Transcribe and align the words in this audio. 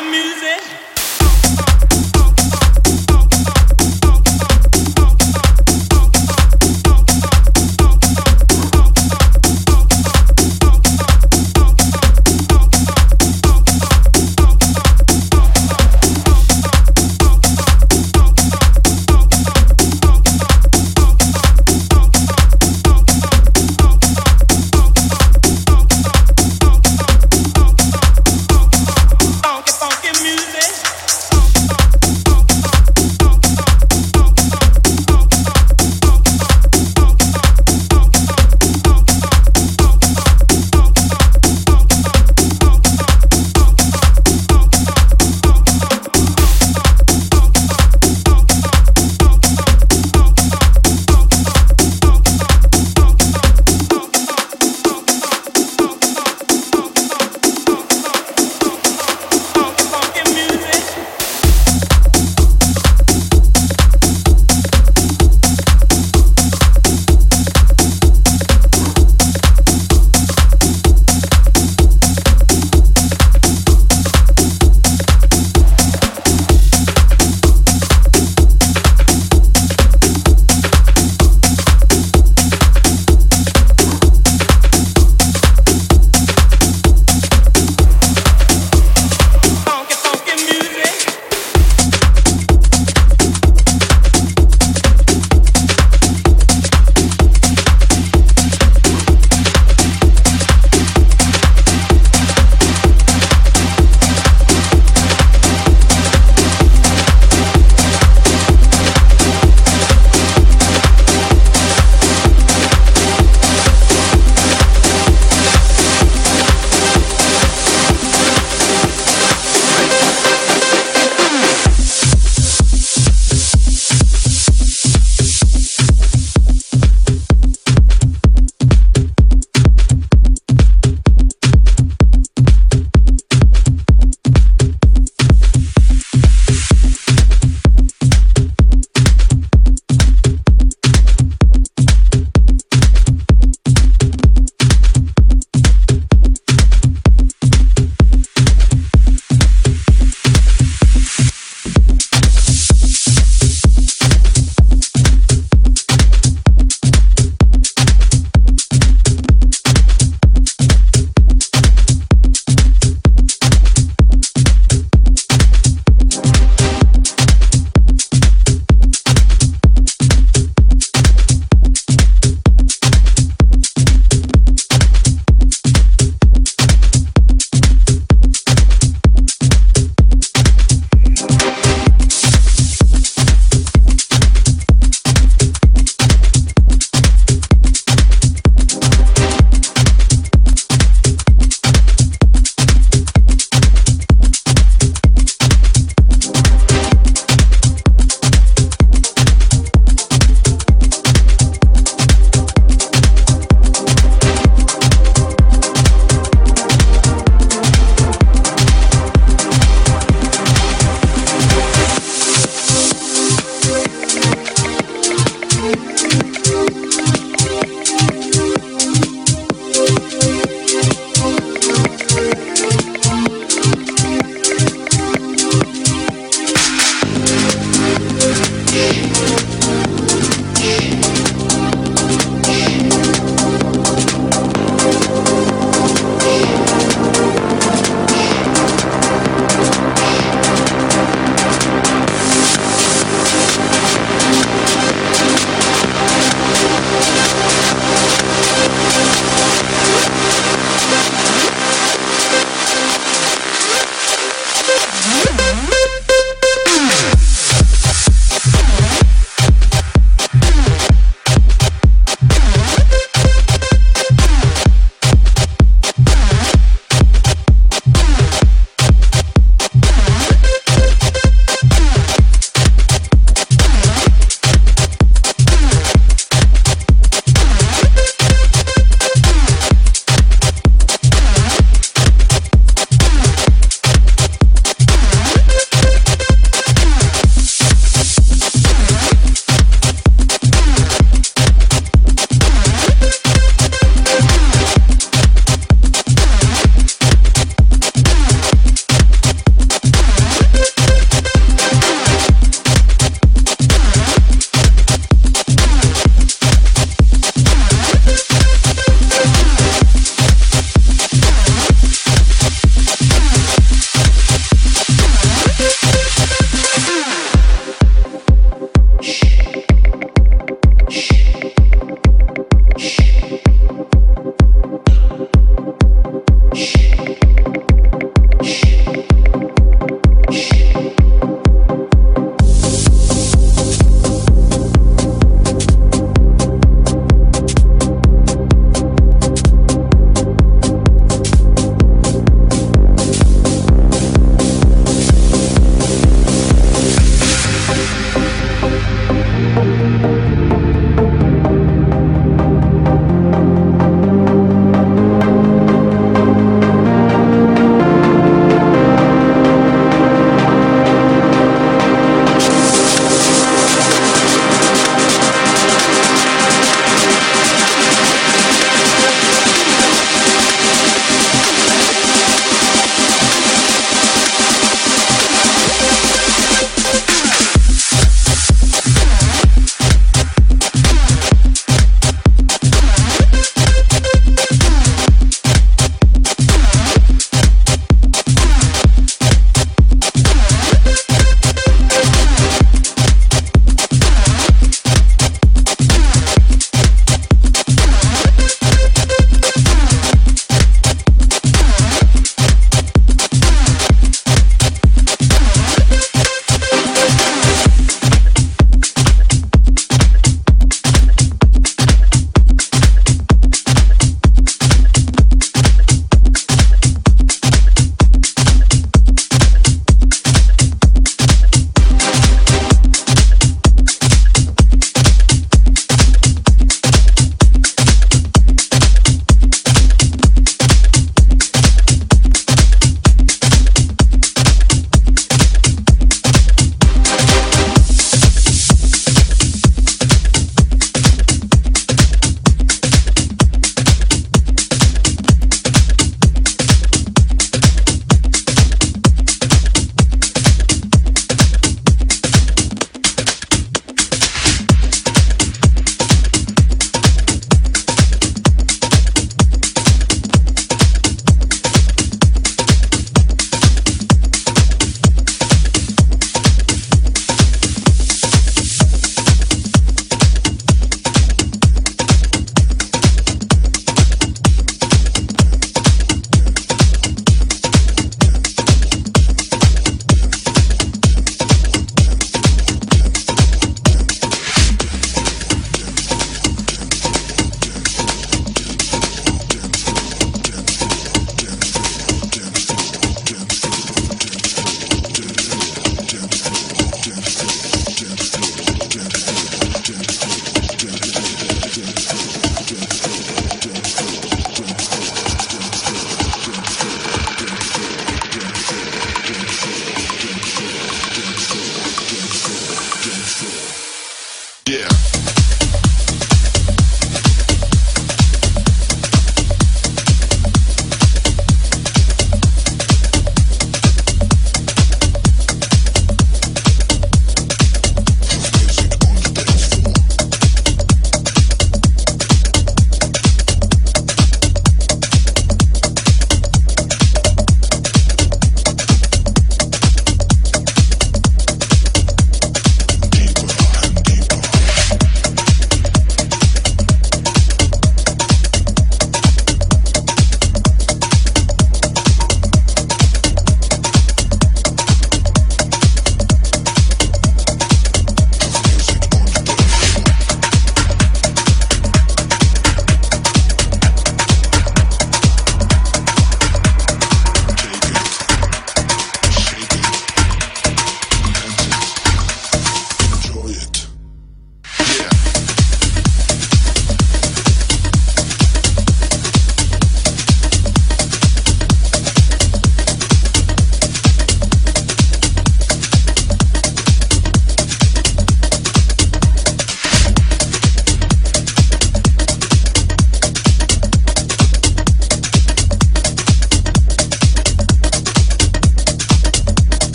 music. 0.00 0.81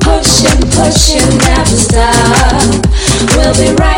Pushing, 0.00 0.60
pushing, 0.70 1.38
never 1.38 1.76
stop. 1.76 2.62
We'll 3.34 3.54
be 3.54 3.74
right. 3.80 3.95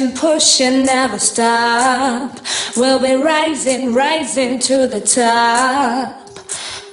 Pushing, 0.00 0.16
pushing, 0.16 0.86
never 0.86 1.18
stop. 1.18 2.40
We'll 2.74 2.98
be 3.00 3.16
rising, 3.22 3.92
rising 3.92 4.58
to 4.60 4.86
the 4.86 4.98
top. 5.02 6.26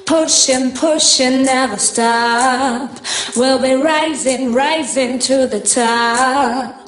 Pushing, 0.05 0.73
pushing, 0.73 1.43
never 1.43 1.77
stop. 1.77 2.91
We'll 3.37 3.61
be 3.61 3.75
rising, 3.75 4.53
rising 4.53 5.19
to 5.19 5.47
the 5.47 5.61
top. 5.61 6.85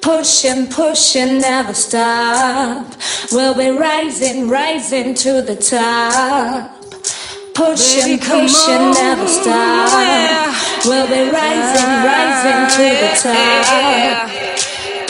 Pushing, 0.00 0.68
pushing, 0.68 1.40
never 1.40 1.74
stop. 1.74 2.86
We'll 3.32 3.54
be 3.54 3.70
rising, 3.70 4.48
rising 4.48 5.14
to 5.14 5.42
the 5.42 5.56
top. 5.56 6.76
Pushing, 7.54 8.18
Baby, 8.18 8.22
come 8.22 8.40
pushing, 8.42 8.74
on, 8.74 8.94
never 8.94 9.26
stop. 9.26 9.90
yeah. 10.00 10.54
We'll 10.84 11.08
be 11.08 11.28
rising, 11.28 11.90
rising 12.06 12.76
to 12.76 13.00
the 13.00 13.20
top. 13.20 14.39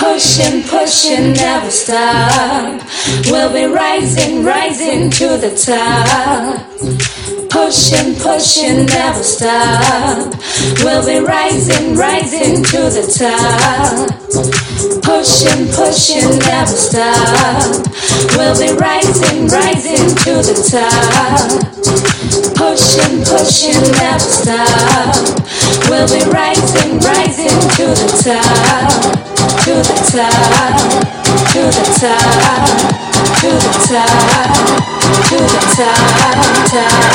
Pushing, 0.01 0.63
pushing, 0.63 1.35
never 1.35 1.71
stop. 1.71 2.81
We'll 3.27 3.53
be 3.53 3.67
rising, 3.67 4.43
rising 4.43 5.11
to 5.11 5.37
the 5.37 5.53
top. 5.53 6.57
Pushing, 7.51 8.15
pushing, 8.15 8.87
never 8.87 9.23
stop. 9.23 10.35
We'll 10.83 11.05
be 11.05 11.21
rising, 11.21 11.95
rising 11.97 12.65
to 12.65 12.81
the 12.89 13.05
top. 13.13 14.09
Pushing, 15.05 15.69
pushing, 15.69 16.39
never 16.49 16.73
stop. 16.73 17.85
We'll 18.39 18.57
be 18.57 18.73
rising, 18.81 19.49
rising 19.49 20.17
to 20.25 20.33
the 20.41 20.57
top. 20.73 21.61
Pushing, 22.57 23.21
pushing, 23.29 23.83
never 24.01 24.19
stop. 24.19 25.13
We'll 25.91 26.09
be 26.09 26.25
rising, 26.33 26.99
rising 27.01 27.61
to 27.77 27.87
the 28.01 28.09
top 28.25 28.70
top, 30.11 30.75
to 31.53 31.61
the 31.63 31.85
top, 32.01 32.67
to 33.39 33.47
the 33.47 33.71
top, 33.87 34.51
to 35.29 35.39
the 35.39 35.61
top, 35.77 35.99
top, 36.31 36.71
top, 36.71 37.07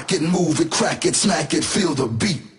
rock 0.00 0.12
it, 0.12 0.22
move 0.22 0.60
it, 0.60 0.70
crack 0.70 1.04
it, 1.04 1.14
smack 1.14 1.52
it, 1.52 1.62
feel 1.62 1.94
the 1.94 2.06
beat. 2.06 2.49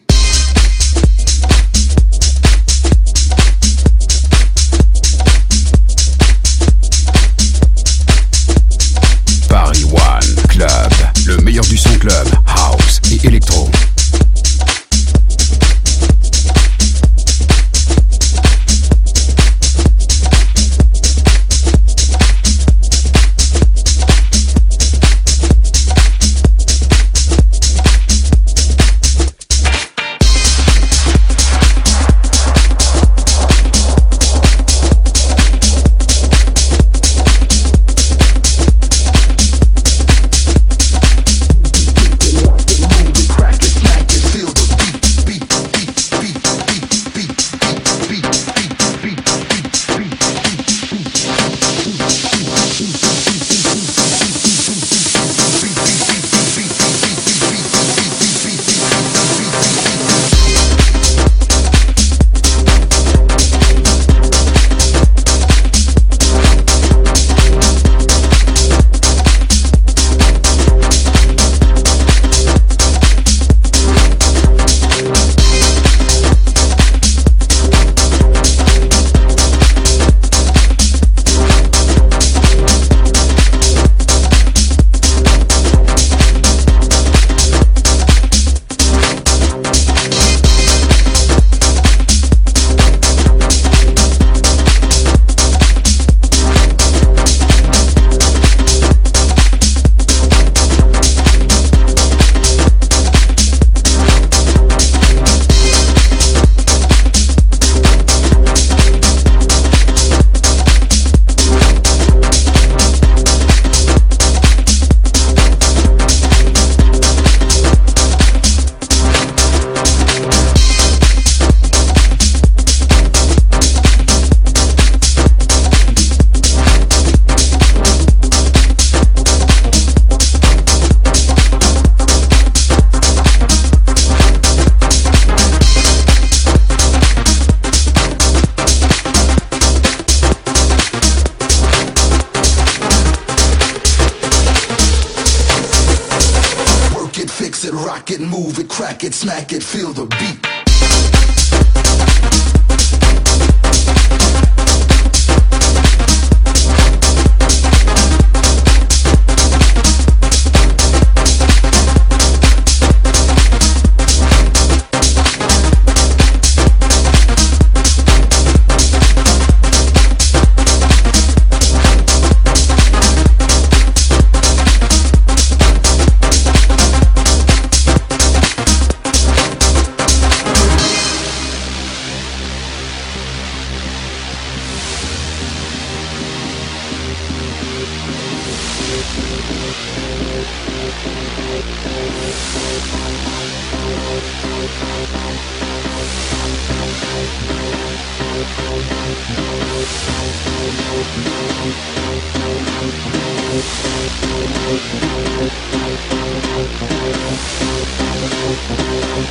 Thank 208.53 209.21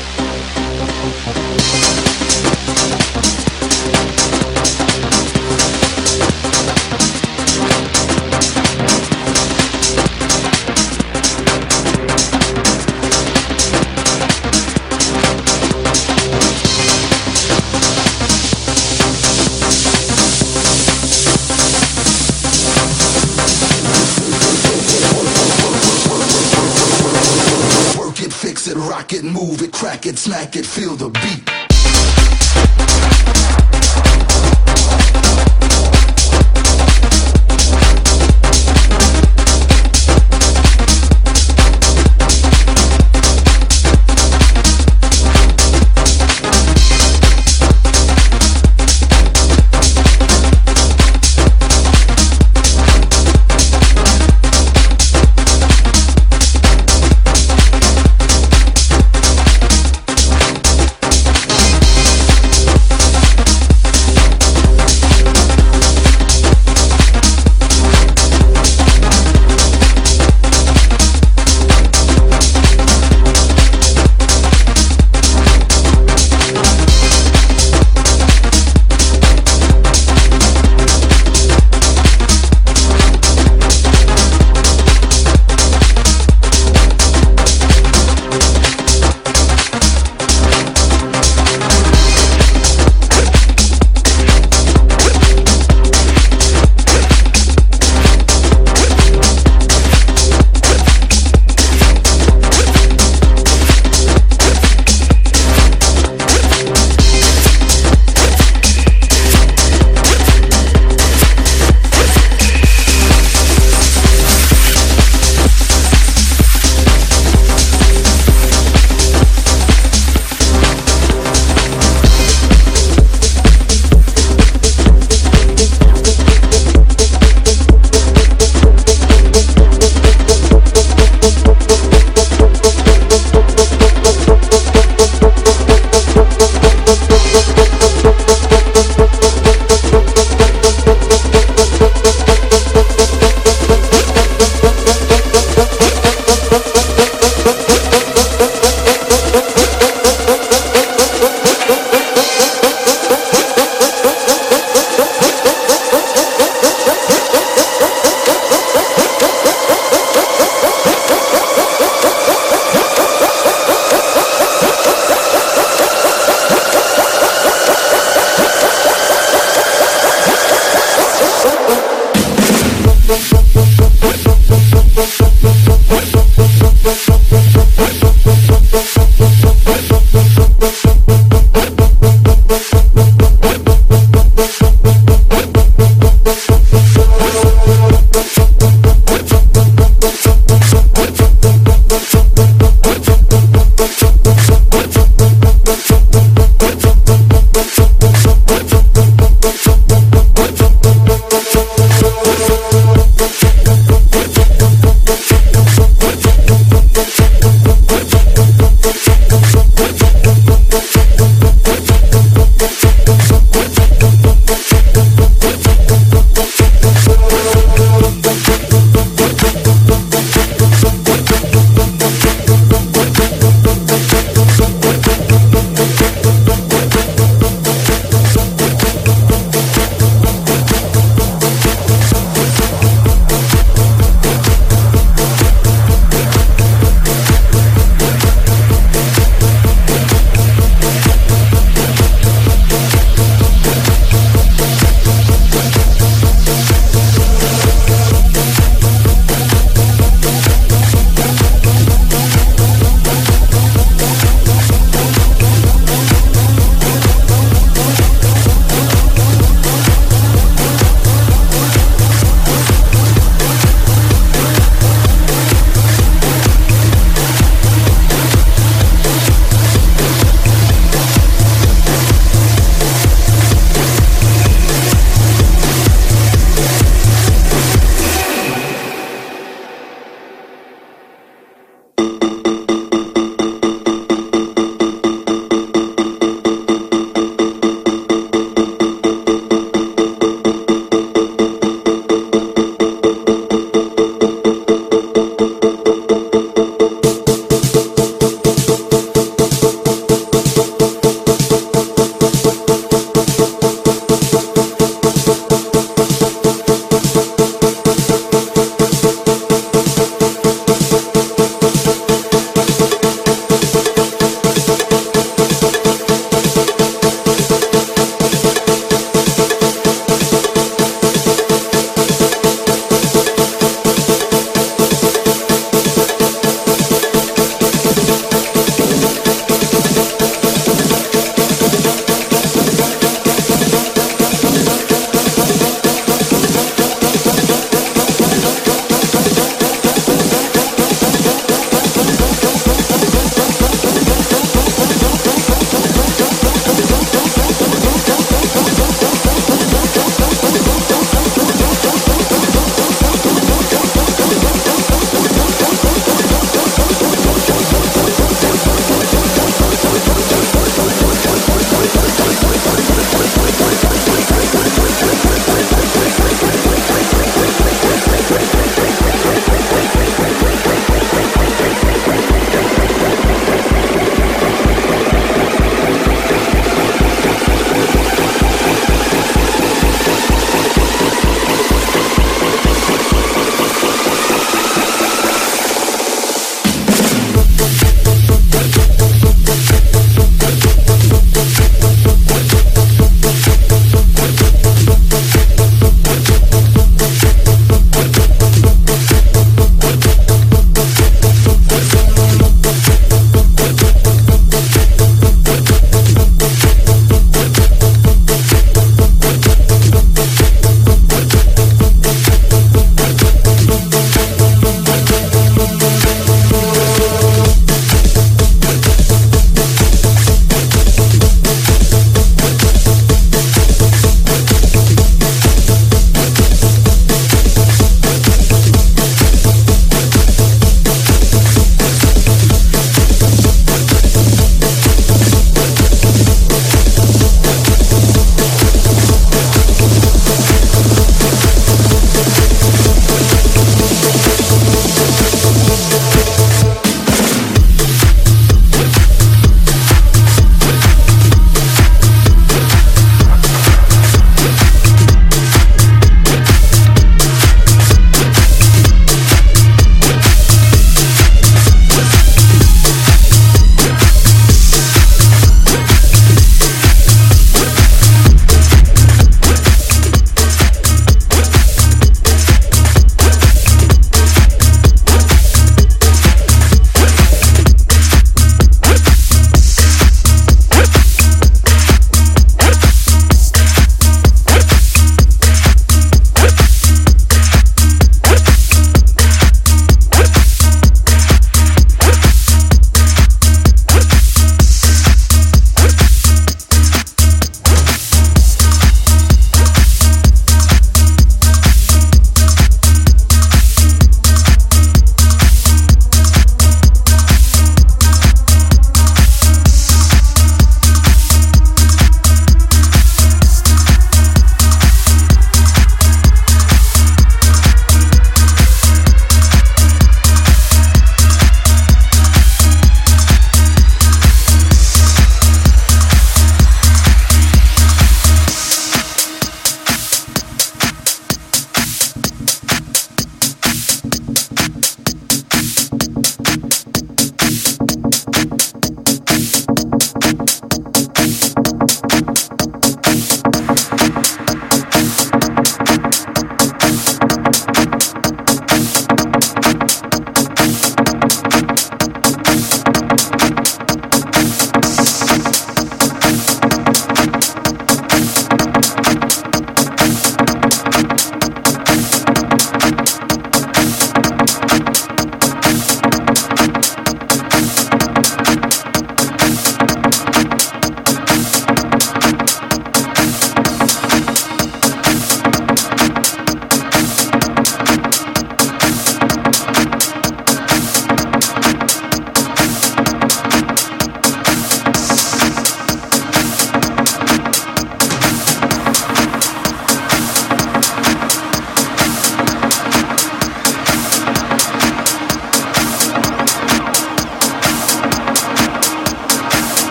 smack 30.00 30.06
it, 30.06 30.18
smack 30.18 30.56
it, 30.56 30.64
feel 30.64 30.96
the 30.96 31.10
beat. 31.10 31.29